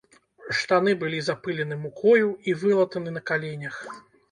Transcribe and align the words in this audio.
Штаны 0.59 0.93
былі 1.03 1.19
запылены 1.27 1.77
мукою 1.83 2.33
і 2.51 2.57
вылатаны 2.65 3.17
на 3.21 3.25
каленях. 3.31 3.81